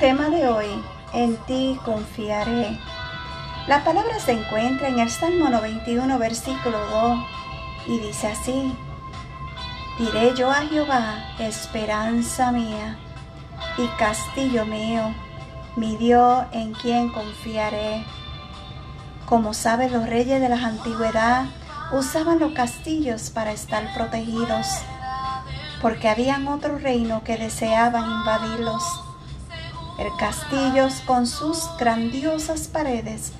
[0.00, 2.78] Tema de hoy, en ti confiaré.
[3.66, 7.18] La palabra se encuentra en el Salmo 91, versículo 2,
[7.86, 8.74] y dice así,
[9.98, 12.96] Diré yo a Jehová, esperanza mía
[13.76, 15.14] y castillo mío,
[15.76, 18.02] mi Dios en quien confiaré.
[19.26, 21.44] Como saben los reyes de la antigüedad
[21.92, 24.66] usaban los castillos para estar protegidos,
[25.82, 29.09] porque habían otro reino que deseaban invadirlos.
[30.00, 33.34] El castillo con sus grandiosas paredes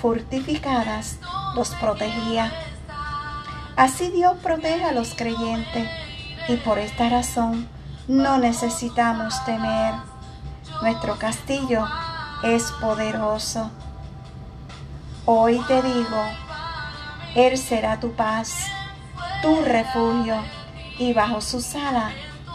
[0.00, 1.18] fortificadas
[1.54, 2.50] los protegía.
[3.76, 5.86] Así Dios protege a los creyentes
[6.48, 7.68] y por esta razón
[8.08, 9.92] no necesitamos temer.
[10.80, 11.84] Nuestro castillo
[12.42, 13.70] es poderoso.
[15.26, 16.24] Hoy te digo,
[17.34, 18.54] Él será tu paz,
[19.42, 20.42] tu refugio,
[20.98, 22.10] y bajo su sala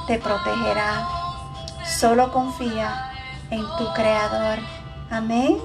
[0.08, 1.08] te protegerá.
[1.86, 3.10] Solo confía
[3.52, 4.58] en tu Creador.
[5.12, 5.60] Amén.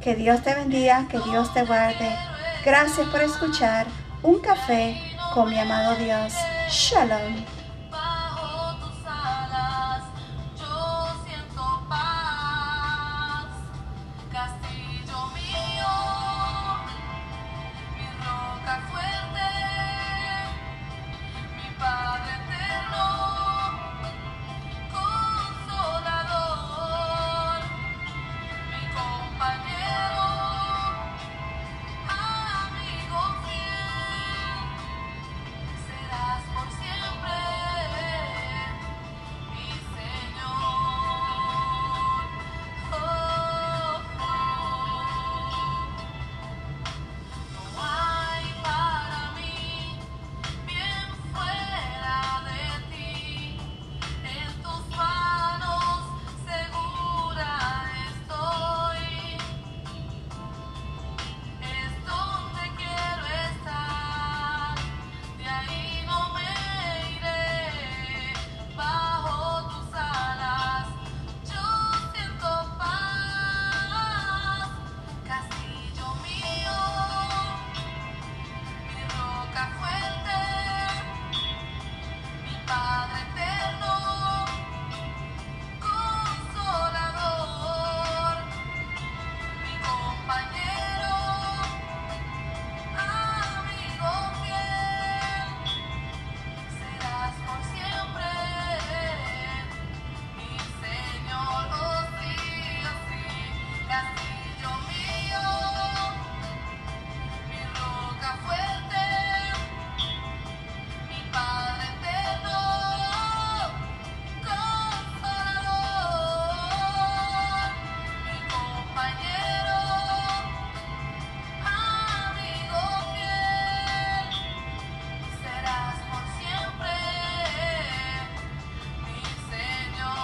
[0.00, 2.16] Que Dios te bendiga, que Dios te guarde.
[2.64, 3.86] Gracias por escuchar
[4.22, 4.96] un café
[5.34, 6.32] con mi amado Dios.
[6.70, 7.44] Shalom.
[10.56, 11.14] yo